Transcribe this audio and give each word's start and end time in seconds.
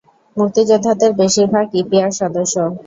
মুক্তিযোদ্ধাদের 0.37 1.11
বেশির 1.19 1.47
ভাগ 1.53 1.65
ইপিআর 1.81 2.11
সদস্য। 2.19 2.55